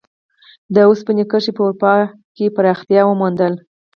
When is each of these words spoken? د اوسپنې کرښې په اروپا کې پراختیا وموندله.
د 0.73 0.75
اوسپنې 0.89 1.23
کرښې 1.31 1.51
په 1.57 1.61
اروپا 1.65 1.93
کې 2.35 2.53
پراختیا 2.55 3.01
وموندله. 3.05 3.57